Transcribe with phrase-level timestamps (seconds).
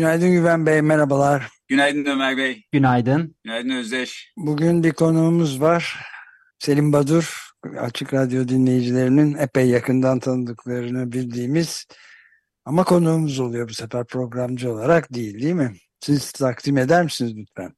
[0.00, 1.48] Günaydın Güven Bey, merhabalar.
[1.68, 2.64] Günaydın Ömer Bey.
[2.72, 3.36] Günaydın.
[3.44, 4.32] Günaydın Özdeş.
[4.36, 5.96] Bugün bir konuğumuz var.
[6.58, 7.50] Selim Badur,
[7.80, 11.86] Açık Radyo dinleyicilerinin epey yakından tanıdıklarını bildiğimiz
[12.64, 15.72] ama konuğumuz oluyor bu sefer programcı olarak değil değil mi?
[16.00, 17.72] Siz takdim eder misiniz lütfen?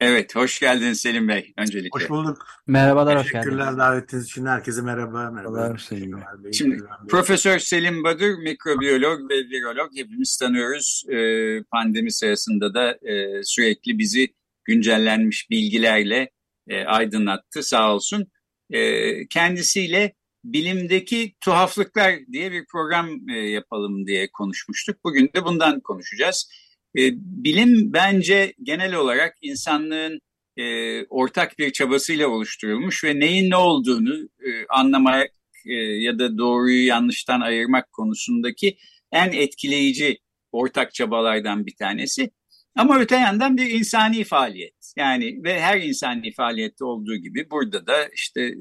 [0.00, 2.00] Evet, hoş geldiniz Selim Bey öncelikle.
[2.00, 2.46] Hoş bulduk.
[2.66, 3.78] Merhabalar, hoş Teşekkürler geldiniz.
[3.78, 4.46] davetiniz için.
[4.46, 5.30] Herkese merhaba.
[5.30, 5.50] Merhaba.
[5.50, 6.22] Merhabalar Selim Bey.
[6.38, 6.82] Bey, Şimdi.
[7.08, 11.04] Profesör Selim Badur, mikrobiyolog ve virolog hepimiz tanıyoruz.
[11.10, 16.30] Ee, pandemi sırasında da e, sürekli bizi güncellenmiş bilgilerle
[16.68, 18.26] e, aydınlattı sağ olsun.
[18.70, 25.04] E, kendisiyle bilimdeki tuhaflıklar diye bir program e, yapalım diye konuşmuştuk.
[25.04, 26.50] Bugün de bundan konuşacağız.
[26.96, 30.20] E, bilim bence genel olarak insanlığın
[30.56, 35.30] e, ortak bir çabasıyla oluşturulmuş ve neyin ne olduğunu e, anlamak
[35.66, 38.76] e, ya da doğruyu yanlıştan ayırmak konusundaki
[39.12, 40.18] en etkileyici
[40.52, 42.30] ortak çabalardan bir tanesi.
[42.76, 44.92] Ama öte yandan bir insani faaliyet.
[44.96, 48.54] Yani ve her insani faaliyette olduğu gibi burada da işte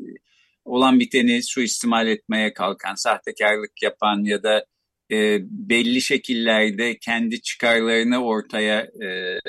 [0.65, 4.65] olan biteni suistimal etmeye kalkan, sahtekarlık yapan ya da
[5.11, 9.39] e, belli şekillerde kendi çıkarlarını ortaya e,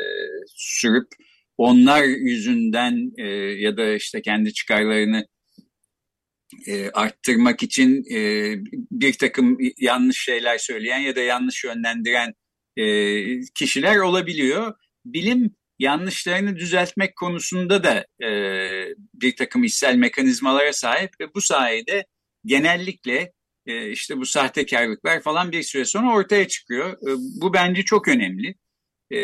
[0.56, 1.08] sürüp
[1.58, 3.26] onlar yüzünden e,
[3.62, 5.26] ya da işte kendi çıkarlarını
[6.66, 8.54] e, arttırmak için e,
[8.90, 12.34] bir takım yanlış şeyler söyleyen ya da yanlış yönlendiren
[12.76, 12.84] e,
[13.54, 14.74] kişiler olabiliyor.
[15.04, 18.30] Bilim yanlışlarını düzeltmek konusunda da e,
[19.14, 22.04] bir takım içsel mekanizmalara sahip ve bu sayede
[22.44, 23.32] genellikle
[23.66, 26.92] e, işte bu sahtekarlıklar falan bir süre sonra ortaya çıkıyor.
[26.92, 27.10] E,
[27.40, 28.54] bu bence çok önemli.
[29.12, 29.18] E,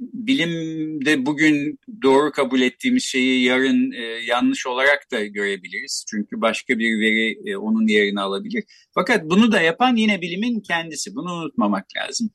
[0.00, 6.04] bilimde bugün doğru kabul ettiğimiz şeyi yarın e, yanlış olarak da görebiliriz.
[6.10, 8.64] Çünkü başka bir veri e, onun yerini alabilir.
[8.94, 11.14] Fakat bunu da yapan yine bilimin kendisi.
[11.14, 12.30] Bunu unutmamak lazım.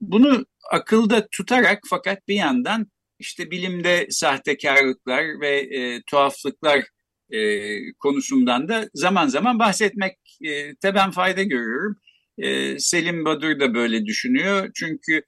[0.00, 2.86] Bunu akılda tutarak fakat bir yandan
[3.18, 5.70] işte bilimde sahtekarlıklar ve
[6.06, 6.84] tuhaflıklar
[7.30, 11.96] e, konusundan da zaman zaman bahsetmekte ben fayda görüyorum.
[12.38, 14.70] E, Selim Badur da böyle düşünüyor.
[14.74, 15.22] Çünkü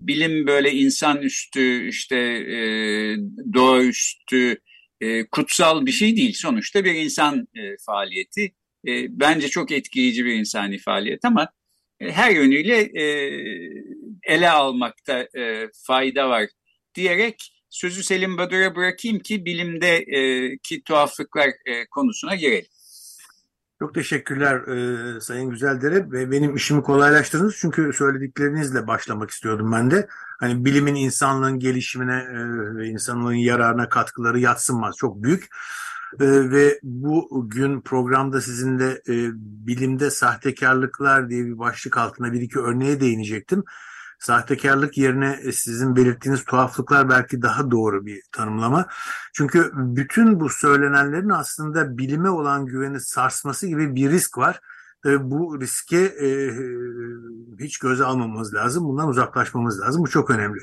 [0.00, 2.58] bilim böyle insanüstü, işte e,
[3.54, 4.58] doğaüstü,
[5.00, 6.32] e, kutsal bir şey değil.
[6.34, 8.54] Sonuçta bir insan e, faaliyeti.
[8.88, 11.48] E, bence çok etkileyici bir insani faaliyet ama
[12.00, 13.04] e, her yönüyle e,
[14.22, 16.46] ele almakta e, fayda var
[16.94, 22.66] diyerek sözü Selim Badur'a bırakayım ki bilimdeki tuhaflıklar e, konusuna girelim.
[23.78, 30.08] Çok teşekkürler e, Sayın Güzeldere benim işimi kolaylaştırdınız çünkü söylediklerinizle başlamak istiyordum ben de.
[30.40, 32.38] Hani bilimin insanlığın gelişimine e,
[32.76, 35.44] ve insanlığın yararına katkıları yatsınmaz çok büyük.
[36.20, 39.14] E, ve bu gün programda sizinle e,
[39.66, 43.64] bilimde sahtekarlıklar diye bir başlık altında bir iki örneğe değinecektim.
[44.20, 48.86] Sahtekarlık yerine sizin belirttiğiniz tuhaflıklar belki daha doğru bir tanımlama.
[49.32, 54.60] Çünkü bütün bu söylenenlerin aslında bilime olan güveni sarsması gibi bir risk var.
[55.06, 56.50] E, bu riske e,
[57.60, 58.84] hiç göze almamamız lazım.
[58.84, 60.02] Bundan uzaklaşmamız lazım.
[60.02, 60.60] Bu çok önemli.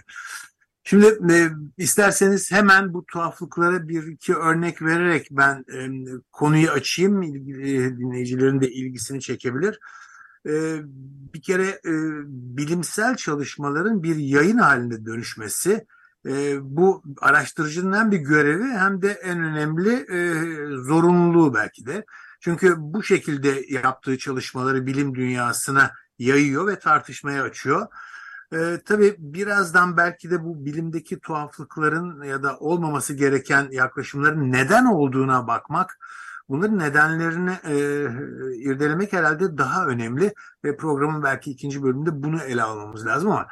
[0.83, 5.89] Şimdi e, isterseniz hemen bu tuhaflıklara bir iki örnek vererek ben e,
[6.31, 7.21] konuyu açayım.
[7.21, 9.79] İlgili, dinleyicilerin de ilgisini çekebilir.
[10.45, 10.79] E,
[11.33, 11.93] bir kere e,
[12.57, 15.85] bilimsel çalışmaların bir yayın halinde dönüşmesi
[16.25, 20.05] e, bu araştırıcının hem bir görevi hem de en önemli
[20.83, 22.05] zorunluluğu belki de.
[22.39, 27.87] Çünkü bu şekilde yaptığı çalışmaları bilim dünyasına yayıyor ve tartışmaya açıyor.
[28.53, 35.47] E, tabii birazdan belki de bu bilimdeki tuhaflıkların ya da olmaması gereken yaklaşımların neden olduğuna
[35.47, 35.99] bakmak,
[36.49, 37.75] bunların nedenlerini e,
[38.55, 40.33] irdelemek herhalde daha önemli
[40.63, 43.47] ve programın belki ikinci bölümünde bunu ele almamız lazım ama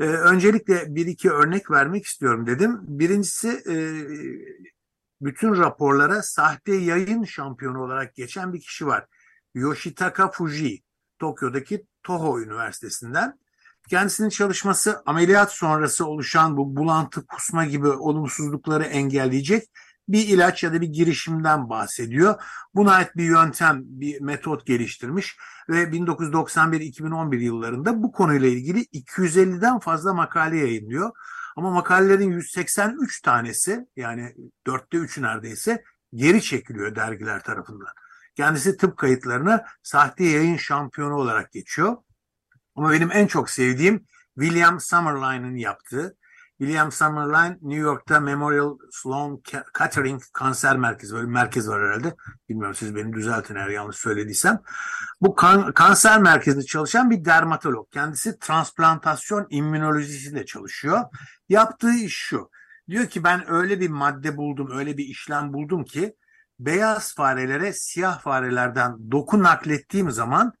[0.00, 2.78] e, öncelikle bir iki örnek vermek istiyorum dedim.
[2.82, 3.74] Birincisi e,
[5.20, 9.06] bütün raporlara sahte yayın şampiyonu olarak geçen bir kişi var.
[9.54, 10.82] Yoshitaka Fuji,
[11.18, 13.38] Tokyo'daki Toho Üniversitesi'nden.
[13.90, 19.70] Kendisinin çalışması ameliyat sonrası oluşan bu bulantı, kusma gibi olumsuzlukları engelleyecek
[20.12, 22.42] bir ilaç ya da bir girişimden bahsediyor.
[22.74, 25.36] Buna ait bir yöntem, bir metot geliştirmiş
[25.68, 31.10] ve 1991-2011 yıllarında bu konuyla ilgili 250'den fazla makale yayınlıyor.
[31.56, 34.34] Ama makalelerin 183 tanesi yani
[34.66, 35.84] dörtte üçü neredeyse
[36.14, 37.88] geri çekiliyor dergiler tarafından.
[38.36, 41.96] Kendisi tıp kayıtlarına sahte yayın şampiyonu olarak geçiyor.
[42.74, 44.06] Ama benim en çok sevdiğim
[44.40, 46.16] William Summerline'ın yaptığı.
[46.60, 49.40] William Summerline New York'ta Memorial Sloan
[49.78, 52.14] Kettering Kanser Merkezi, böyle bir merkez var herhalde.
[52.48, 54.60] Bilmiyorum siz beni düzeltin eğer yanlış söylediysem.
[55.20, 57.90] Bu kan, kanser merkezinde çalışan bir dermatolog.
[57.90, 61.00] Kendisi transplantasyon immünolojisiyle çalışıyor.
[61.48, 62.50] Yaptığı iş şu.
[62.88, 66.16] Diyor ki ben öyle bir madde buldum, öyle bir işlem buldum ki
[66.58, 70.52] beyaz farelere siyah farelerden doku naklettiğim zaman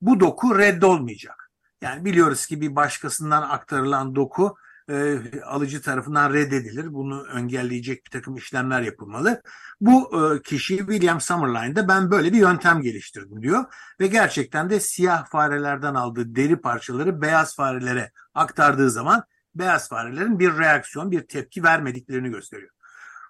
[0.00, 1.50] bu doku reddolmayacak.
[1.82, 4.56] Yani biliyoruz ki bir başkasından aktarılan doku
[4.88, 6.92] e, alıcı tarafından reddedilir.
[6.92, 9.42] Bunu engelleyecek bir takım işlemler yapılmalı.
[9.80, 13.64] Bu e, kişi William Summerline'da ben böyle bir yöntem geliştirdim diyor.
[14.00, 19.24] Ve gerçekten de siyah farelerden aldığı deri parçaları beyaz farelere aktardığı zaman
[19.54, 22.70] beyaz farelerin bir reaksiyon, bir tepki vermediklerini gösteriyor.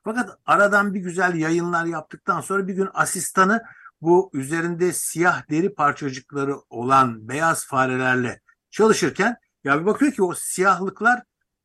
[0.04, 3.62] Fakat aradan bir güzel yayınlar yaptıktan sonra bir gün asistanı
[4.00, 8.40] bu üzerinde siyah deri parçacıkları olan beyaz farelerle
[8.70, 11.22] çalışırken ya bir bakıyor ki o siyahlıklar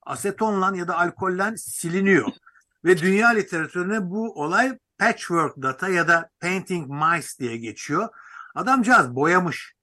[0.07, 2.27] asetonla ya da alkolle siliniyor.
[2.85, 8.09] Ve dünya literatürüne bu olay patchwork data ya da painting mice diye geçiyor.
[8.55, 9.73] Adamcağız boyamış.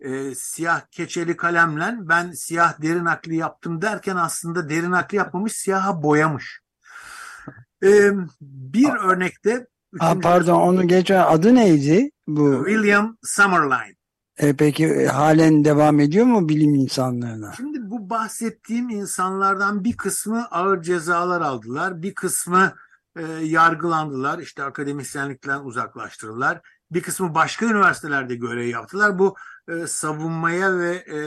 [0.00, 6.02] E, siyah keçeli kalemle ben siyah derin nakli yaptım derken aslında derin nakli yapmamış siyaha
[6.02, 6.60] boyamış.
[7.84, 8.10] E,
[8.40, 9.66] bir örnekte
[10.00, 12.10] Aa, pardon onu geçen adı neydi?
[12.26, 13.94] Bu William Summerline.
[14.38, 17.52] E, peki e, halen devam ediyor mu bilim insanlarına?
[17.56, 17.79] Şimdi
[18.10, 22.02] bu bahsettiğim insanlardan bir kısmı ağır cezalar aldılar.
[22.02, 22.74] Bir kısmı
[23.16, 24.38] e, yargılandılar.
[24.38, 26.60] İşte akademisyenlikten uzaklaştırdılar.
[26.90, 29.18] Bir kısmı başka üniversitelerde görev yaptılar.
[29.18, 29.36] Bu
[29.68, 31.18] e, savunmaya ve e,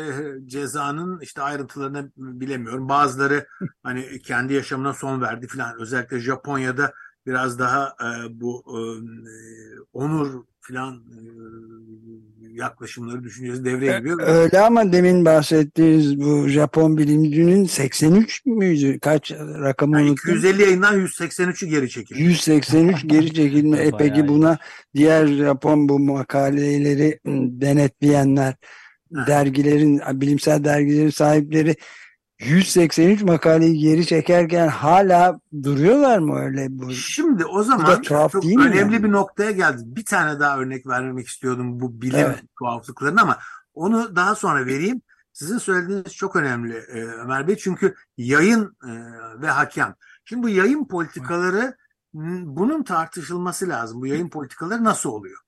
[0.48, 2.90] cezanın işte ayrıntılarını bilemiyorum.
[2.90, 3.48] Bazıları
[3.84, 5.80] hani kendi yaşamına son verdi falan.
[5.80, 6.94] Özellikle Japonya'da
[7.26, 8.80] biraz daha e, bu e,
[9.94, 11.04] onur filan
[12.54, 14.20] yaklaşımları düşüncesi devreye giriyor.
[14.28, 19.00] Öyle ama demin bahsettiğiniz bu Japon bilimcinin 83 müydü?
[19.00, 20.36] Kaç rakamı yani unuttum.
[20.36, 22.22] 250 yayından 183'ü geri çekildi.
[22.22, 23.78] 183 geri çekilme.
[23.78, 24.58] E peki buna
[24.96, 27.20] diğer Japon bu makaleleri
[27.62, 28.56] denetleyenler,
[29.12, 31.76] dergilerin, bilimsel dergilerin sahipleri
[32.40, 36.92] 183 makaleyi geri çekerken hala duruyorlar mı öyle bu?
[36.92, 39.04] Şimdi o zaman çok önemli yani?
[39.04, 39.82] bir noktaya geldi.
[39.86, 42.44] Bir tane daha örnek vermek istiyordum bu bilim evet.
[42.60, 43.38] tuhaflıklarını ama
[43.74, 45.02] onu daha sonra vereyim.
[45.34, 48.92] Sizin söylediğiniz çok önemli e, Ömer Bey çünkü yayın e,
[49.42, 49.96] ve hakem.
[50.26, 51.78] Şimdi bu yayın politikaları
[52.44, 54.02] bunun tartışılması lazım.
[54.02, 55.40] Bu yayın politikaları nasıl oluyor?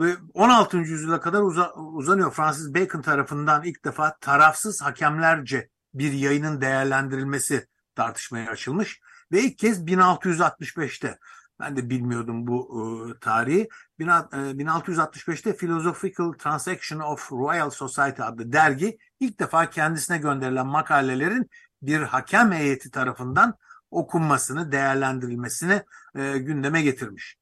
[0.00, 0.76] Ve 16.
[0.76, 2.32] yüzyıla kadar uza, uzanıyor.
[2.32, 9.00] Francis Bacon tarafından ilk defa tarafsız hakemlerce bir yayının değerlendirilmesi tartışmaya açılmış
[9.32, 11.18] ve ilk kez 1665'te
[11.60, 12.68] ben de bilmiyordum bu
[13.16, 13.68] e, tarihi.
[14.00, 21.50] 1665'te e, Philosophical Transaction of Royal Society adlı dergi ilk defa kendisine gönderilen makalelerin
[21.82, 23.54] bir hakem heyeti tarafından
[23.90, 25.82] okunmasını, değerlendirilmesini
[26.14, 27.38] e, gündeme getirmiş.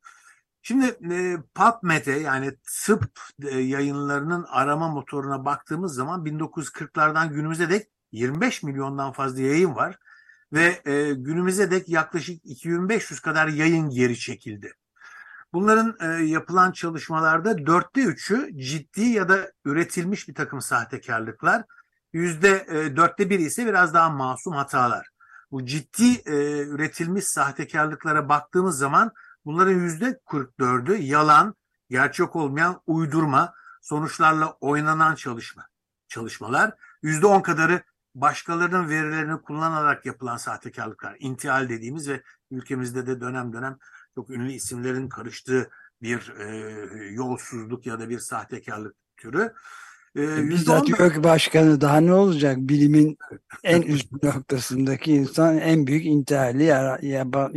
[0.63, 8.63] Şimdi e, PubMed'e yani tıp e, yayınlarının arama motoruna baktığımız zaman 1940'lardan günümüze dek 25
[8.63, 9.99] milyondan fazla yayın var
[10.53, 14.73] ve e, günümüze dek yaklaşık 2500 kadar yayın geri çekildi.
[15.53, 21.65] Bunların e, yapılan çalışmalarda dörtte üçü ciddi ya da üretilmiş bir takım sahtekarlıklar.
[22.13, 25.09] Yüzde e, dörtte biri ise biraz daha masum hatalar.
[25.51, 29.13] Bu ciddi e, üretilmiş sahtekarlıklara baktığımız zaman
[29.45, 31.55] bunların yüzde 44'ü yalan,
[31.91, 35.67] gerçek olmayan uydurma, sonuçlarla oynanan çalışma
[36.09, 36.75] çalışmalar.
[37.03, 37.83] Yüzde on kadarı
[38.15, 43.79] başkalarının verilerini kullanarak yapılan sahtekarlıklar, intihal dediğimiz ve ülkemizde de dönem dönem
[44.15, 45.71] çok ünlü isimlerin karıştığı
[46.03, 46.47] bir e,
[47.13, 49.53] yolsuzluk ya da bir sahtekarlık türü.
[50.17, 52.57] E, Bizzat YÖK Başkanı daha ne olacak?
[52.59, 53.19] Bilimin
[53.65, 56.65] en üst noktasındaki insan en büyük intihali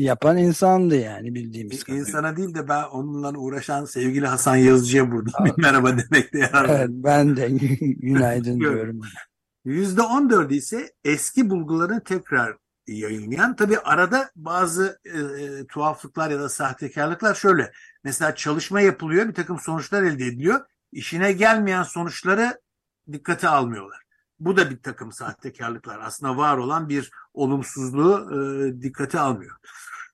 [0.02, 2.08] yapan insandı yani bildiğimiz kadarıyla.
[2.08, 6.90] İnsana değil de ben onunla uğraşan sevgili Hasan Yazıcı'ya burada bir merhaba demekte yarar Evet,
[6.90, 9.02] ben de günaydın diyorum.
[9.66, 12.58] %14 ise eski bulguların tekrar
[12.88, 13.56] yayınlayan.
[13.56, 17.72] Tabii arada bazı e, e, tuhaflıklar ya da sahtekarlıklar şöyle.
[18.04, 20.62] Mesela çalışma yapılıyor, bir takım sonuçlar elde ediliyor.
[20.92, 22.62] İşine gelmeyen sonuçları
[23.12, 24.02] dikkate almıyorlar.
[24.40, 26.00] Bu da bir takım sahtekarlıklar.
[26.00, 29.56] Aslında var olan bir olumsuzluğu e, dikkate almıyor.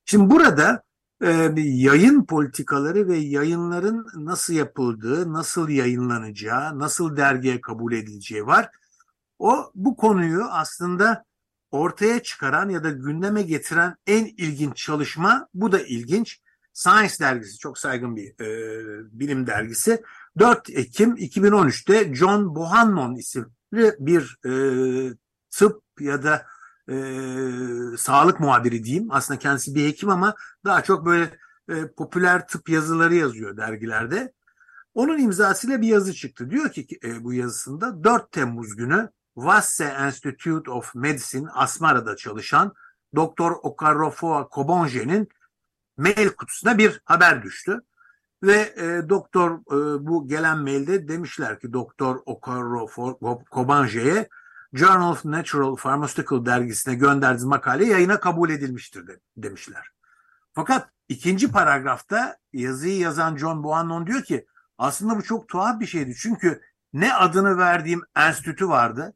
[0.05, 0.83] Şimdi burada
[1.23, 8.69] e, yayın politikaları ve yayınların nasıl yapıldığı, nasıl yayınlanacağı, nasıl dergiye kabul edileceği var.
[9.41, 11.25] O bu konuyu aslında
[11.71, 16.41] ortaya çıkaran ya da gündeme getiren en ilginç çalışma, bu da ilginç.
[16.73, 18.49] Science dergisi, çok saygın bir e,
[19.11, 20.03] bilim dergisi.
[20.39, 24.53] 4 Ekim 2013'te John Bohannon isimli bir e,
[25.49, 26.45] tıp ya da
[26.89, 26.95] e,
[27.97, 29.07] sağlık muhabiri diyeyim.
[29.11, 31.37] Aslında kendisi bir hekim ama daha çok böyle
[31.69, 34.33] e, popüler tıp yazıları yazıyor dergilerde.
[34.93, 36.49] Onun imzasıyla bir yazı çıktı.
[36.49, 42.73] Diyor ki e, bu yazısında 4 Temmuz günü Vasse Institute of Medicine Asmara'da çalışan
[43.15, 45.29] Doktor Okarofoa Kobonje'nin
[45.97, 47.81] mail kutusuna bir haber düştü.
[48.43, 54.29] Ve e, doktor e, bu gelen mailde demişler ki Doktor Okarofoa Kobonje'ye
[54.73, 59.87] Journal of Natural Pharmaceutical dergisine gönderdiğiniz makale yayına kabul edilmiştir de, demişler.
[60.53, 64.45] Fakat ikinci paragrafta yazıyı yazan John Bohannon diyor ki
[64.77, 66.15] aslında bu çok tuhaf bir şeydi.
[66.15, 66.61] Çünkü
[66.93, 69.13] ne adını verdiğim enstitü vardı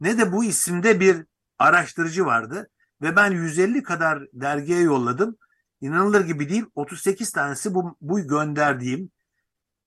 [0.00, 1.24] ne de bu isimde bir
[1.58, 2.70] araştırıcı vardı
[3.02, 5.36] ve ben 150 kadar dergiye yolladım.
[5.80, 9.10] İnanılır gibi değil 38 tanesi bu, bu gönderdiğim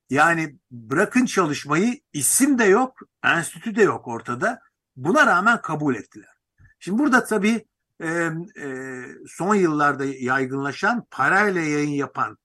[0.09, 4.59] yani bırakın çalışmayı isim de yok, enstitü de yok ortada.
[4.95, 6.37] Buna rağmen kabul ettiler.
[6.79, 7.65] Şimdi burada tabii
[7.99, 12.37] e, e, son yıllarda yaygınlaşan parayla yayın yapan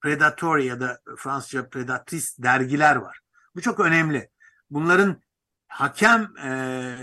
[0.00, 3.20] predatory ya da Fransızca predatrice dergiler var.
[3.54, 4.30] Bu çok önemli.
[4.70, 5.22] Bunların
[5.70, 6.50] hakem e,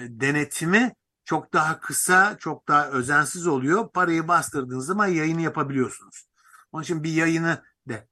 [0.10, 0.94] denetimi
[1.26, 3.92] çok daha kısa, çok daha özensiz oluyor.
[3.92, 6.28] Parayı bastırdığınız zaman yayını yapabiliyorsunuz.
[6.72, 8.08] Onun için bir yayını de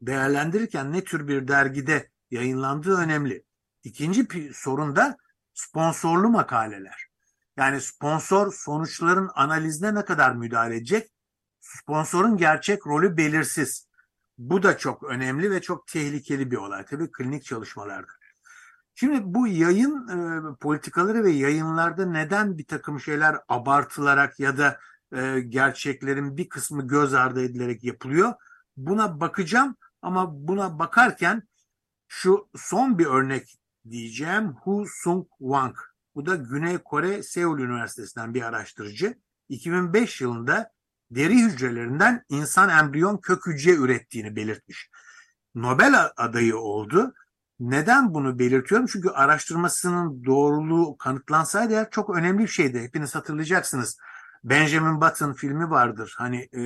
[0.00, 3.44] değerlendirirken ne tür bir dergide yayınlandığı önemli.
[3.84, 5.16] İkinci sorun da
[5.54, 7.06] sponsorlu makaleler.
[7.56, 11.10] Yani sponsor sonuçların analizine ne kadar müdahale edecek?
[11.60, 13.88] Sponsorun gerçek rolü belirsiz.
[14.38, 16.84] Bu da çok önemli ve çok tehlikeli bir olay.
[16.84, 18.12] Tabii klinik çalışmalarda.
[18.94, 24.78] Şimdi bu yayın e, politikaları ve yayınlarda neden bir takım şeyler abartılarak ya da
[25.16, 28.32] e, gerçeklerin bir kısmı göz ardı edilerek yapılıyor?
[28.76, 31.42] Buna bakacağım ama buna bakarken
[32.08, 33.58] şu son bir örnek
[33.90, 34.54] diyeceğim.
[34.62, 35.76] Hu Sung Wang.
[36.14, 39.14] Bu da Güney Kore Seul Üniversitesi'nden bir araştırıcı.
[39.48, 40.72] 2005 yılında
[41.10, 44.90] deri hücrelerinden insan embriyon kök hücre ürettiğini belirtmiş.
[45.54, 47.14] Nobel adayı oldu.
[47.60, 48.86] Neden bunu belirtiyorum?
[48.86, 52.82] Çünkü araştırmasının doğruluğu kanıtlansaydı eğer çok önemli bir şeydi.
[52.82, 53.98] Hepiniz hatırlayacaksınız.
[54.44, 56.14] Benjamin Button filmi vardır.
[56.18, 56.60] Hani e,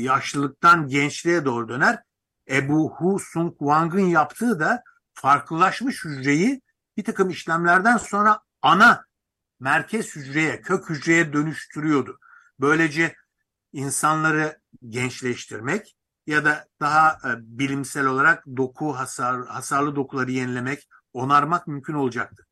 [0.00, 2.02] yaşlılıktan gençliğe doğru döner.
[2.50, 4.82] Ebu Hu Sung Wang'ın yaptığı da
[5.14, 6.62] farklılaşmış hücreyi
[6.96, 9.04] bir takım işlemlerden sonra ana
[9.60, 12.18] merkez hücreye, kök hücreye dönüştürüyordu.
[12.60, 13.14] Böylece
[13.72, 15.97] insanları gençleştirmek
[16.28, 22.46] ya da daha e, bilimsel olarak doku hasar, hasarlı dokuları yenilemek, onarmak mümkün olacaktı.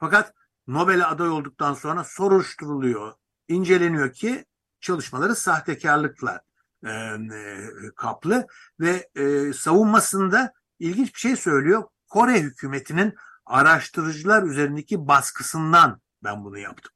[0.00, 0.34] Fakat
[0.66, 3.12] Nobel'e aday olduktan sonra soruşturuluyor,
[3.48, 4.44] inceleniyor ki
[4.80, 6.42] çalışmaları sahtekarlıkla
[6.84, 8.46] e, e, kaplı
[8.80, 11.84] ve e, savunmasında ilginç bir şey söylüyor.
[12.08, 13.14] Kore hükümetinin
[13.46, 16.92] araştırıcılar üzerindeki baskısından ben bunu yaptım.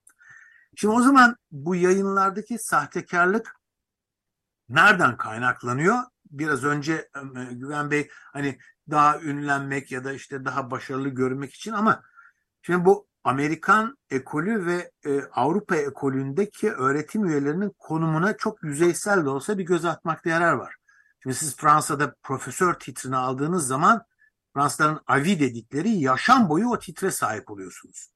[0.76, 3.56] Şimdi o zaman bu yayınlardaki sahtekarlık
[4.68, 6.02] nereden kaynaklanıyor?
[6.38, 7.08] Biraz önce
[7.50, 8.58] Güven Bey hani
[8.90, 12.02] daha ünlenmek ya da işte daha başarılı görmek için ama
[12.62, 19.58] şimdi bu Amerikan ekolü ve e, Avrupa ekolündeki öğretim üyelerinin konumuna çok yüzeysel de olsa
[19.58, 20.76] bir göz atmakta yarar var.
[21.22, 24.04] Şimdi siz Fransa'da profesör titrini aldığınız zaman
[24.54, 28.10] Fransızların avi dedikleri yaşam boyu o titre sahip oluyorsunuz.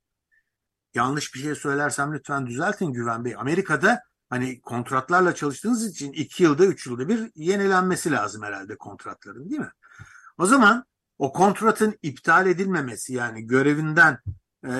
[0.94, 3.34] Yanlış bir şey söylersem lütfen düzeltin Güven Bey.
[3.36, 9.60] Amerika'da hani kontratlarla çalıştığınız için iki yılda üç yılda bir yenilenmesi lazım herhalde kontratların değil
[9.60, 9.72] mi?
[10.38, 10.84] O zaman
[11.18, 14.18] o kontratın iptal edilmemesi yani görevinden
[14.66, 14.72] e,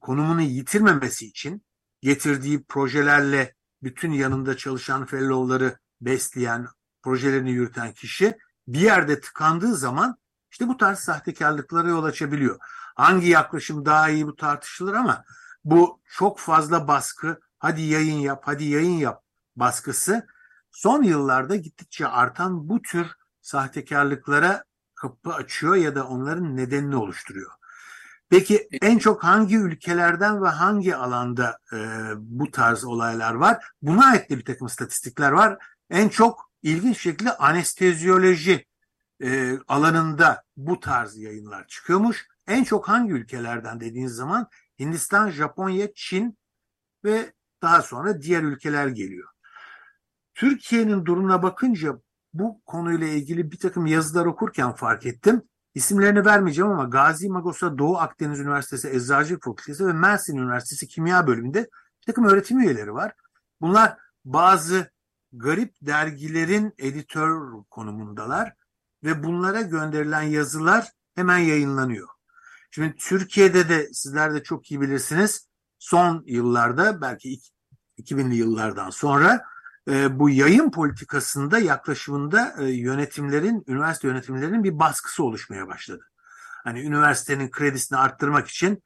[0.00, 1.62] konumunu yitirmemesi için
[2.00, 6.66] getirdiği projelerle bütün yanında çalışan fellow'ları besleyen,
[7.02, 8.36] projelerini yürüten kişi
[8.68, 10.16] bir yerde tıkandığı zaman
[10.50, 12.58] işte bu tarz sahtekarlıklara yol açabiliyor.
[12.96, 15.24] Hangi yaklaşım daha iyi bu tartışılır ama
[15.64, 19.24] bu çok fazla baskı, hadi yayın yap, hadi yayın yap
[19.56, 20.26] baskısı
[20.70, 23.06] son yıllarda gittikçe artan bu tür
[23.40, 24.64] sahtekarlıklara
[24.94, 27.50] kapı açıyor ya da onların nedenini oluşturuyor.
[28.30, 31.76] Peki en çok hangi ülkelerden ve hangi alanda e,
[32.16, 33.64] bu tarz olaylar var?
[33.82, 35.58] Buna ait de bir takım statistikler var.
[35.90, 38.66] En çok ilginç şekilde anesteziyoloji
[39.22, 42.26] e, alanında bu tarz yayınlar çıkıyormuş.
[42.46, 44.48] En çok hangi ülkelerden dediğiniz zaman
[44.78, 46.38] Hindistan, Japonya, Çin
[47.04, 49.28] ve daha sonra diğer ülkeler geliyor.
[50.34, 52.00] Türkiye'nin durumuna bakınca
[52.32, 55.42] bu konuyla ilgili bir takım yazılar okurken fark ettim.
[55.74, 61.60] İsimlerini vermeyeceğim ama Gazi Magos'a Doğu Akdeniz Üniversitesi Eczacılık Fakültesi ve Mersin Üniversitesi Kimya Bölümünde
[62.00, 63.12] bir takım öğretim üyeleri var.
[63.60, 64.90] Bunlar bazı
[65.32, 68.54] garip dergilerin editör konumundalar
[69.04, 72.08] ve bunlara gönderilen yazılar hemen yayınlanıyor.
[72.70, 75.49] Şimdi Türkiye'de de sizler de çok iyi bilirsiniz
[75.80, 77.38] son yıllarda belki
[77.98, 79.44] 2000'li yıllardan sonra
[79.88, 86.06] e, bu yayın politikasında yaklaşımında e, yönetimlerin, üniversite yönetimlerinin bir baskısı oluşmaya başladı.
[86.64, 88.82] Hani üniversitenin kredisini arttırmak için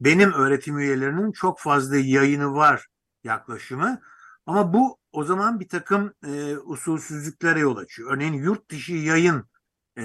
[0.00, 2.86] benim öğretim üyelerinin çok fazla yayını var
[3.24, 4.00] yaklaşımı.
[4.46, 8.12] Ama bu o zaman bir takım e, usulsüzlüklere yol açıyor.
[8.12, 9.44] Örneğin yurt dışı yayın
[9.96, 10.02] e,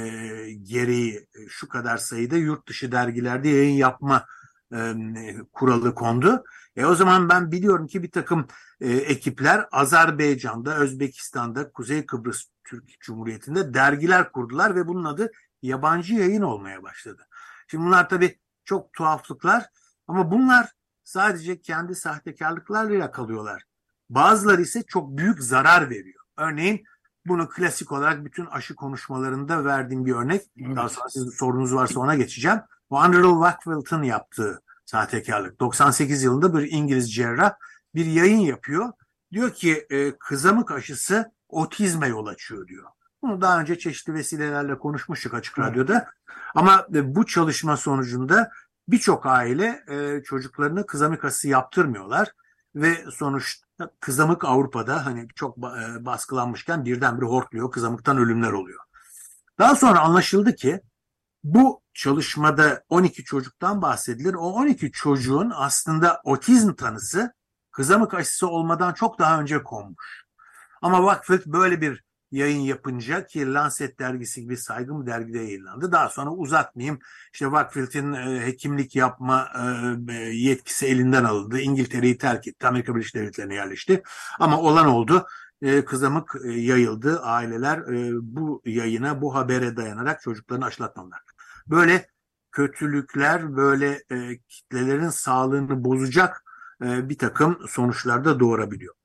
[0.63, 4.25] gereği e, şu kadar sayıda yurt dışı dergilerde yayın yapma
[4.73, 4.95] e,
[5.53, 6.43] kuralı kondu.
[6.75, 8.47] E o zaman ben biliyorum ki bir takım
[8.81, 15.31] e, ekipler Azerbaycan'da, Özbekistan'da, Kuzey Kıbrıs Türk Cumhuriyeti'nde dergiler kurdular ve bunun adı
[15.61, 17.27] yabancı yayın olmaya başladı.
[17.67, 19.65] Şimdi bunlar tabii çok tuhaflıklar
[20.07, 20.71] ama bunlar
[21.03, 23.63] sadece kendi sahtekarlıklarıyla kalıyorlar.
[24.09, 26.23] Bazıları ise çok büyük zarar veriyor.
[26.37, 26.83] Örneğin
[27.25, 30.41] bunu klasik olarak bütün aşı konuşmalarında verdiğim bir örnek.
[30.57, 30.75] Evet.
[30.75, 32.59] Daha sonra sizin sorunuz varsa ona geçeceğim.
[32.89, 35.59] Bu Andrew Wakefeld'ın yaptığı sahtekarlık.
[35.59, 37.53] 98 yılında bir İngiliz cerrah
[37.95, 38.91] bir yayın yapıyor.
[39.31, 42.89] Diyor ki e, kızamık aşısı otizme yol açıyor diyor.
[43.21, 46.07] Bunu daha önce çeşitli vesilelerle konuşmuştuk Açık Radyo'da.
[46.55, 48.51] Ama e, bu çalışma sonucunda
[48.87, 52.31] birçok aile e, çocuklarını kızamık aşısı yaptırmıyorlar
[52.75, 58.79] ve sonuçta kızamık Avrupa'da hani çok e, baskılanmışken birdenbire hortluyor, kızamıktan ölümler oluyor.
[59.59, 60.81] Daha sonra anlaşıldı ki
[61.45, 64.33] bu çalışmada 12 çocuktan bahsedilir.
[64.33, 67.33] O 12 çocuğun aslında otizm tanısı
[67.71, 70.25] kızamık aşısı olmadan çok daha önce konmuş.
[70.81, 75.91] Ama Vakfet böyle bir yayın yapınca ki Lancet dergisi gibi saygın bir dergide yayınlandı.
[75.91, 76.99] Daha sonra uzatmayayım.
[77.33, 79.49] İşte Wakefield'in e, hekimlik yapma
[80.09, 81.59] e, e, yetkisi elinden alındı.
[81.59, 82.67] İngiltere'yi terk etti.
[82.67, 84.03] Amerika Birleşik Devletleri'ne yerleşti.
[84.39, 85.27] Ama olan oldu.
[85.85, 87.21] Kızamık yayıldı.
[87.21, 87.83] Aileler
[88.21, 91.21] bu yayına, bu habere dayanarak çocuklarını aşılatmadılar.
[91.67, 92.07] Böyle
[92.51, 96.43] kötülükler, böyle e, kitlelerin sağlığını bozacak
[96.83, 98.95] e, bir takım sonuçlar da doğurabiliyor.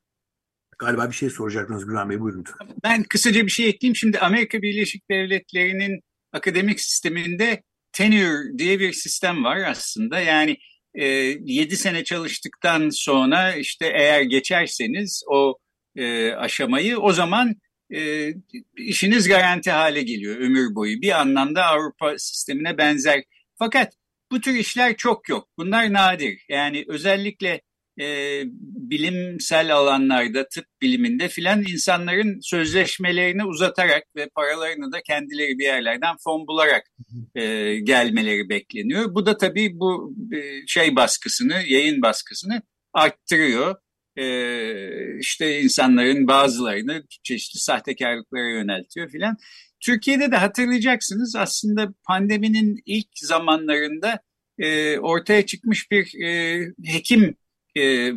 [0.79, 2.45] Galiba bir şey soracaktınız Güven Bey buyurun.
[2.85, 3.97] Ben kısaca bir şey ekleyeyim.
[3.97, 6.01] Şimdi Amerika Birleşik Devletleri'nin
[6.33, 10.21] akademik sisteminde tenure diye bir sistem var aslında.
[10.21, 10.57] Yani
[10.95, 15.59] e, 7 sene çalıştıktan sonra işte eğer geçerseniz o
[15.97, 17.55] e, aşamayı o zaman
[17.95, 18.29] e,
[18.77, 21.01] işiniz garanti hale geliyor ömür boyu.
[21.01, 23.23] Bir anlamda Avrupa sistemine benzer.
[23.59, 23.93] Fakat
[24.33, 25.49] bu tür işler çok yok.
[25.59, 26.45] Bunlar nadir.
[26.49, 27.61] Yani özellikle
[28.01, 28.43] e,
[28.91, 36.47] bilimsel alanlarda, tıp biliminde filan insanların sözleşmelerini uzatarak ve paralarını da kendileri bir yerlerden fon
[36.47, 36.87] bularak
[37.35, 39.15] e, gelmeleri bekleniyor.
[39.15, 43.77] Bu da tabii bu e, şey baskısını, yayın baskısını arttırıyor.
[44.17, 49.37] E, işte insanların bazılarını çeşitli sahtekarlıklara yöneltiyor filan.
[49.81, 54.21] Türkiye'de de hatırlayacaksınız aslında pandeminin ilk zamanlarında
[54.59, 57.37] e, ortaya çıkmış bir e, hekim
[57.77, 58.11] e,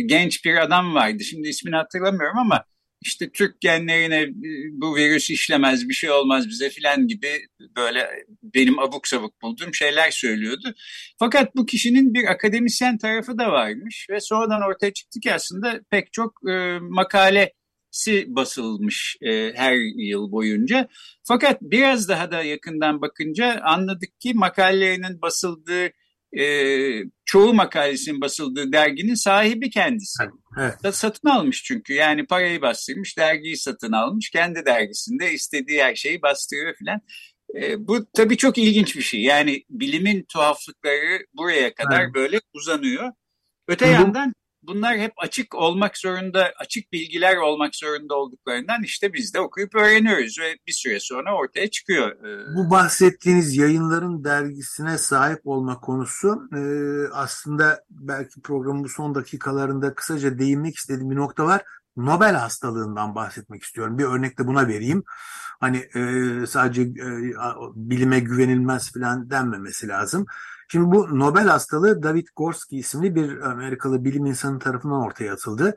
[0.00, 1.24] genç bir adam vardı.
[1.24, 2.64] Şimdi ismini hatırlamıyorum ama
[3.00, 4.32] işte Türk genlerine e,
[4.72, 7.28] bu virüs işlemez bir şey olmaz bize filan gibi
[7.76, 8.08] böyle
[8.42, 10.74] benim abuk sabuk bulduğum şeyler söylüyordu.
[11.18, 16.12] Fakat bu kişinin bir akademisyen tarafı da varmış ve sonradan ortaya çıktı ki aslında pek
[16.12, 20.88] çok e, makalesi basılmış e, her yıl boyunca.
[21.22, 25.90] Fakat biraz daha da yakından bakınca anladık ki makalelerinin basıldığı
[26.38, 26.44] e,
[27.24, 30.24] çoğu makalesinin basıldığı derginin sahibi kendisi.
[30.58, 30.94] Evet.
[30.94, 36.74] Satın almış çünkü yani parayı bastırmış dergiyi satın almış kendi dergisinde istediği her şeyi bastırıyor
[36.74, 37.00] filan.
[37.54, 42.14] E, bu tabii çok ilginç bir şey yani bilimin tuhaflıkları buraya kadar evet.
[42.14, 43.12] böyle uzanıyor.
[43.68, 43.94] Öte Hı-hı.
[43.94, 44.32] yandan
[44.66, 50.38] bunlar hep açık olmak zorunda, açık bilgiler olmak zorunda olduklarından işte biz de okuyup öğreniyoruz
[50.40, 52.10] ve bir süre sonra ortaya çıkıyor.
[52.10, 56.60] E, Bu bahsettiğiniz yayınların dergisine sahip olma konusu e,
[57.12, 61.62] aslında belki programın bu son dakikalarında kısaca değinmek istediğim bir nokta var.
[61.96, 63.98] Nobel hastalığından bahsetmek istiyorum.
[63.98, 65.02] Bir örnek de buna vereyim.
[65.60, 66.00] Hani e,
[66.46, 66.82] sadece
[67.74, 70.26] bilime güvenilmez falan denmemesi lazım.
[70.68, 75.74] Şimdi bu Nobel hastalığı David Gorski isimli bir Amerikalı bilim insanı tarafından ortaya atıldı.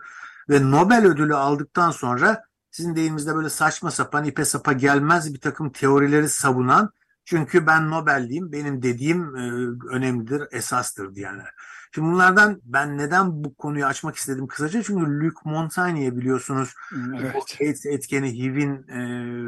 [0.49, 5.71] Ve Nobel ödülü aldıktan sonra sizin deyiminizde böyle saçma sapan ipe sapa gelmez bir takım
[5.71, 6.91] teorileri savunan
[7.25, 9.41] çünkü ben Nobel'liyim benim dediğim e,
[9.89, 11.49] önemlidir esastır diyenler.
[11.95, 14.83] Şimdi bunlardan ben neden bu konuyu açmak istedim kısaca?
[14.83, 16.73] Çünkü Luc Montagne'ye biliyorsunuz
[17.19, 17.57] evet.
[17.61, 18.99] AIDS etkeni HIV'in e,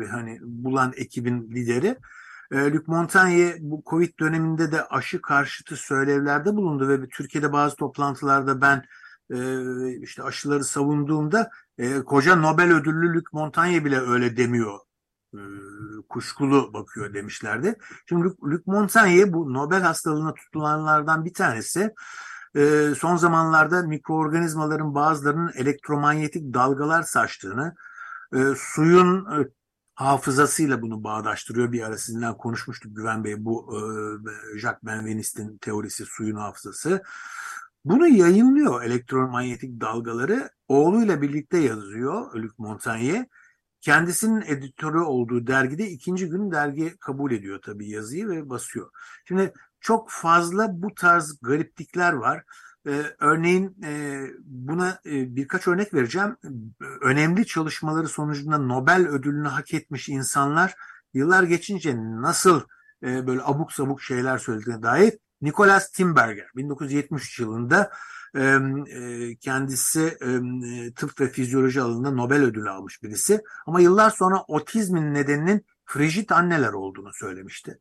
[0.07, 1.97] hani bulan ekibin lideri.
[2.51, 8.61] E, Luc Montagnier bu Covid döneminde de aşı karşıtı söylevlerde bulundu ve Türkiye'de bazı toplantılarda
[8.61, 8.85] ben
[9.33, 9.37] e,
[10.01, 14.79] işte aşıları savunduğumda e, koca Nobel ödüllü Luc Montagnier bile öyle demiyor.
[15.33, 15.39] E,
[16.09, 17.75] kuşkulu bakıyor demişlerdi.
[18.09, 21.93] Şimdi Luc, Luc Montagnier bu Nobel hastalığına tutulanlardan bir tanesi.
[22.55, 27.75] E, son zamanlarda mikroorganizmaların bazılarının elektromanyetik dalgalar saçtığını,
[28.33, 29.47] e, suyun e,
[29.95, 31.71] hafızasıyla bunu bağdaştırıyor.
[31.71, 33.79] Bir ara sizinle konuşmuştuk Güven Bey bu e,
[34.59, 37.03] Jacques Benvenist'in teorisi suyun hafızası.
[37.85, 40.49] Bunu yayınlıyor elektromanyetik dalgaları.
[40.67, 43.25] Oğluyla birlikte yazıyor Luc Montagnier.
[43.81, 48.89] Kendisinin editörü olduğu dergide ikinci gün dergi kabul ediyor tabii yazıyı ve basıyor.
[49.25, 52.43] Şimdi çok fazla bu tarz gariplikler var.
[52.87, 56.37] Ee, örneğin e, buna e, birkaç örnek vereceğim.
[57.01, 60.75] Önemli çalışmaları sonucunda Nobel ödülünü hak etmiş insanlar
[61.13, 62.61] yıllar geçince nasıl
[63.03, 67.91] e, böyle abuk sabuk şeyler söylediğine dair Nicholas Timberger 1973 yılında
[69.39, 70.17] kendisi
[70.95, 73.41] tıp ve fizyoloji alanında Nobel ödülü almış birisi.
[73.65, 77.79] Ama yıllar sonra otizmin nedeninin frijit anneler olduğunu söylemişti.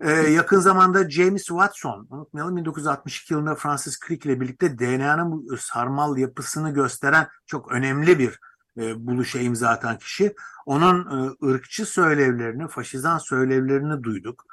[0.00, 6.18] Ee, yakın zamanda James Watson, unutmayalım 1962 yılında Francis Crick ile birlikte DNA'nın bu sarmal
[6.18, 8.40] yapısını gösteren çok önemli bir
[8.78, 10.34] e, buluşa imza atan kişi.
[10.66, 14.44] Onun e, ırkçı söylevlerini, faşizan söylevlerini duyduk.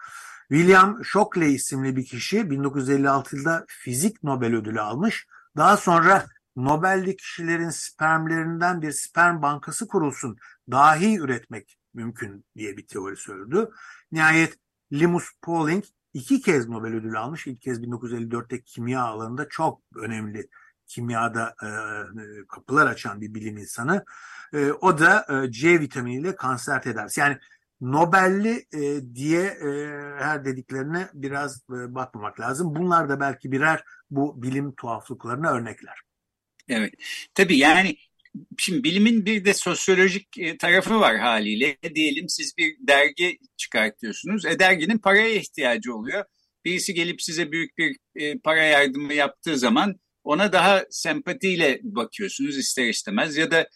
[0.50, 5.28] William Shockley isimli bir kişi 1956 yılında fizik Nobel ödülü almış.
[5.58, 6.26] Daha sonra
[6.56, 10.38] Nobel'li kişilerin spermlerinden bir sperm bankası kurulsun,
[10.72, 13.70] dahi üretmek mümkün diye bir teori söyledi.
[14.12, 14.62] Nihayet
[14.94, 17.48] Linus Pauling iki kez Nobel ödülü almış.
[17.48, 20.50] İlk kez 1954'te kimya alanında çok önemli
[20.88, 24.06] kimyada e, e, kapılar açan bir bilim insanı.
[24.54, 27.20] E, o da e, C vitaminiyle kanser tedavisi.
[27.20, 27.38] Yani
[27.82, 29.70] Nobel'li e, diye e,
[30.20, 32.76] her dediklerine biraz e, bakmamak lazım.
[32.76, 36.02] Bunlar da belki birer bu bilim tuhaflıklarına örnekler.
[36.68, 36.94] Evet.
[37.34, 37.98] Tabii yani
[38.58, 41.78] Şimdi bilimin bir de sosyolojik e, tarafı var haliyle.
[41.96, 44.46] Diyelim siz bir dergi çıkartıyorsunuz.
[44.46, 46.26] E, derginin paraya ihtiyacı oluyor.
[46.65, 52.88] Birisi gelip size büyük bir e, para yardımı yaptığı zaman ona daha sempatiyle bakıyorsunuz ister
[52.88, 53.38] istemez.
[53.38, 53.67] Ya da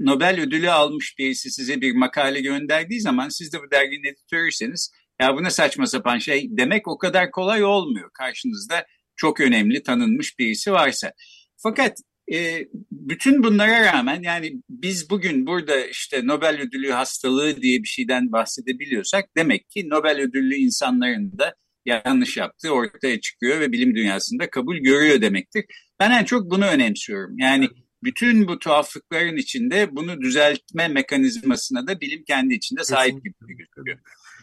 [0.00, 5.36] Nobel ödülü almış birisi size bir makale gönderdiği zaman siz de bu derginin editörüyseniz ya
[5.36, 8.10] bu ne saçma sapan şey demek o kadar kolay olmuyor.
[8.14, 8.86] Karşınızda
[9.16, 11.12] çok önemli tanınmış birisi varsa.
[11.56, 11.98] Fakat
[12.32, 18.32] e, bütün bunlara rağmen yani biz bugün burada işte Nobel ödülü hastalığı diye bir şeyden
[18.32, 24.76] bahsedebiliyorsak demek ki Nobel ödüllü insanların da yanlış yaptığı ortaya çıkıyor ve bilim dünyasında kabul
[24.76, 25.64] görüyor demektir.
[26.00, 27.38] Ben en çok bunu önemsiyorum.
[27.38, 27.68] Yani
[28.02, 33.98] bütün bu tuhaflıkların içinde bunu düzeltme mekanizmasına da bilim kendi içinde sahip gibi gözüküyor.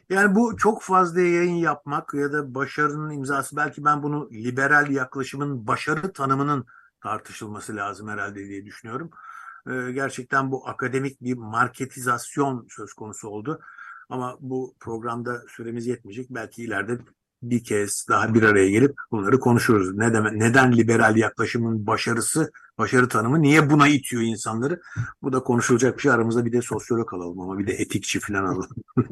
[0.10, 5.68] Yani bu çok fazla yayın yapmak ya da başarının imzası belki ben bunu liberal yaklaşımın
[5.68, 6.66] başarı tanımının
[7.08, 9.10] tartışılması lazım herhalde diye düşünüyorum.
[9.70, 13.60] Ee, gerçekten bu akademik bir marketizasyon söz konusu oldu.
[14.10, 16.30] Ama bu programda süremiz yetmeyecek.
[16.30, 16.98] Belki ileride
[17.42, 19.98] bir kez daha bir araya gelip bunları konuşuruz.
[19.98, 24.82] Ne demek, neden liberal yaklaşımın başarısı, başarı tanımı niye buna itiyor insanları?
[25.22, 26.12] Bu da konuşulacak bir şey.
[26.12, 28.76] Aramızda bir de sosyolog alalım ama bir de etikçi falan alalım.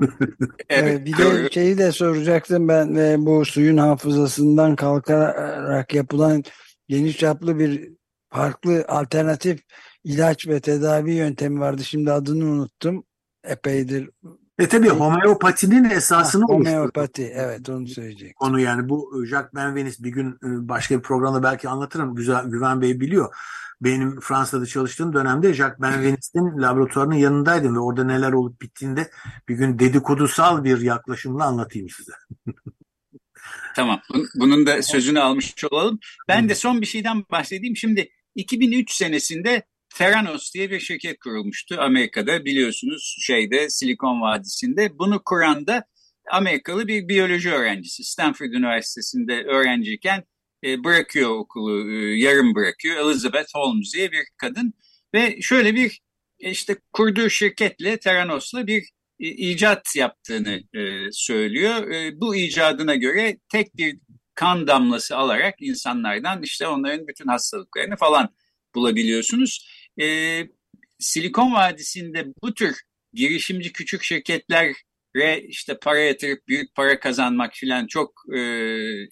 [0.69, 6.43] evet, bir de şeyi de soracaktım ben e, bu suyun hafızasından kalkarak yapılan
[6.87, 7.89] geniş çaplı bir
[8.29, 9.59] farklı alternatif
[10.03, 11.83] ilaç ve tedavi yöntemi vardı.
[11.83, 13.03] Şimdi adını unuttum.
[13.43, 14.09] Epeydir.
[14.59, 18.35] E tabi homeopatinin esasını ha, Homeopati evet onu söyleyecek.
[18.35, 22.15] Konu yani bu Jacques Benveniste bir gün e, başka bir programda belki anlatırım.
[22.15, 23.35] Güzel, Güven Bey biliyor.
[23.81, 29.09] Benim Fransa'da çalıştığım dönemde Jacques Benveniste'in laboratuvarının yanındaydım ve orada neler olup bittiğinde
[29.49, 32.13] bir gün dedikodusal bir yaklaşımla anlatayım size.
[33.75, 34.01] Tamam.
[34.35, 35.99] Bunun da sözünü almış olalım.
[36.27, 37.77] Ben de son bir şeyden bahsedeyim.
[37.77, 39.63] Şimdi 2003 senesinde
[39.95, 44.99] Theranos diye bir şirket kurulmuştu Amerika'da biliyorsunuz şeyde Silikon Vadisi'nde.
[44.99, 45.85] Bunu kuran da
[46.31, 48.03] Amerikalı bir biyoloji öğrencisi.
[48.03, 50.23] Stanford Üniversitesi'nde öğrenciyken
[50.65, 52.95] e, bırakıyor okulu, e, yarım bırakıyor.
[52.95, 54.73] Elizabeth Holmes diye bir kadın
[55.13, 56.01] ve şöyle bir
[56.39, 61.91] e, işte kurduğu şirketle Theranos'la bir icat yaptığını e, söylüyor.
[61.91, 63.99] E, bu icadına göre tek bir
[64.35, 68.29] kan damlası alarak insanlardan işte onların bütün hastalıklarını falan
[68.75, 69.67] bulabiliyorsunuz.
[70.01, 70.39] E,
[70.99, 72.75] Silikon Vadisi'nde bu tür
[73.13, 74.75] girişimci küçük şirketler
[75.15, 78.39] ve işte para yatırıp büyük para kazanmak filan çok e,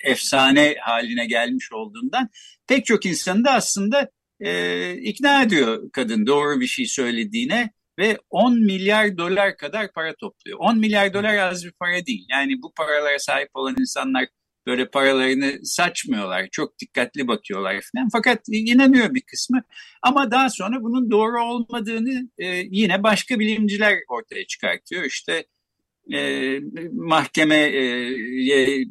[0.04, 2.30] efsane haline gelmiş olduğundan
[2.68, 8.60] pek çok insanı da aslında e, ikna ediyor kadın doğru bir şey söylediğine ve 10
[8.60, 10.58] milyar dolar kadar para topluyor.
[10.60, 12.26] 10 milyar dolar az bir para değil.
[12.30, 14.28] Yani bu paralara sahip olan insanlar
[14.68, 16.48] böyle paralarını saçmıyorlar.
[16.52, 18.10] Çok dikkatli bakıyorlar falan.
[18.12, 19.64] Fakat inanıyor bir kısmı.
[20.02, 25.04] Ama daha sonra bunun doğru olmadığını e, yine başka bilimciler ortaya çıkartıyor.
[25.04, 25.46] İşte
[26.14, 26.60] e,
[26.92, 28.86] mahkemeye e,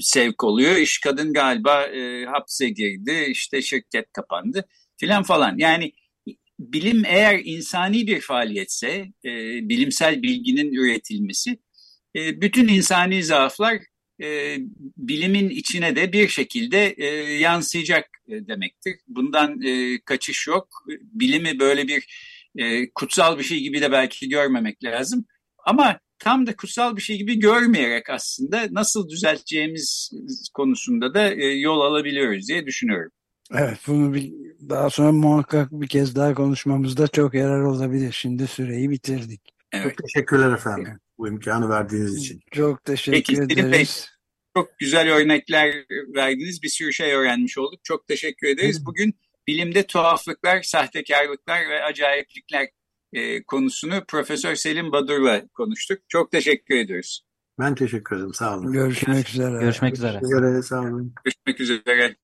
[0.00, 0.76] sevk oluyor.
[0.76, 3.24] İş kadın galiba e, hapse girdi.
[3.28, 5.54] İşte şirket kapandı filan falan.
[5.58, 5.92] Yani
[6.72, 8.88] bilim eğer insani bir faaliyetse,
[9.24, 9.30] e,
[9.68, 11.58] bilimsel bilginin üretilmesi,
[12.16, 13.78] e, bütün insani zaaflar
[14.22, 14.56] e,
[14.96, 18.94] bilimin içine de bir şekilde e, yansıyacak e, demektir.
[19.08, 20.68] Bundan e, kaçış yok.
[21.02, 22.06] Bilimi böyle bir
[22.56, 25.24] e, kutsal bir şey gibi de belki görmemek lazım.
[25.66, 30.10] Ama tam da kutsal bir şey gibi görmeyerek aslında nasıl düzelteceğimiz
[30.54, 33.12] konusunda da e, yol alabiliyoruz diye düşünüyorum.
[33.54, 34.32] Evet bunu bir,
[34.68, 38.12] daha sonra muhakkak bir kez daha konuşmamızda çok yarar olabilir.
[38.12, 39.40] Şimdi süreyi bitirdik.
[39.72, 39.84] Evet.
[39.84, 42.40] Çok teşekkürler efendim bu imkanı verdiğiniz için.
[42.50, 43.72] Çok teşekkür Peki, ederiz.
[43.72, 43.86] Bey,
[44.56, 45.74] çok güzel örnekler
[46.14, 46.62] verdiniz.
[46.62, 47.80] Bir sürü şey öğrenmiş olduk.
[47.84, 48.86] Çok teşekkür ederiz.
[48.86, 49.14] Bugün
[49.46, 52.68] bilimde tuhaflıklar, sahtekarlıklar ve acayiplikler
[53.12, 55.98] e, konusunu Profesör Selim Badur'la konuştuk.
[56.08, 57.24] Çok teşekkür ediyoruz.
[57.58, 58.34] Ben teşekkür ederim.
[58.34, 58.72] Sağ olun.
[58.72, 59.60] Görüşmek üzere.
[59.60, 60.18] Görüşmek üzere.
[60.20, 60.62] Görüşmek üzere.
[60.62, 61.14] Sağ olun.
[61.24, 62.16] Görüşmek üzere.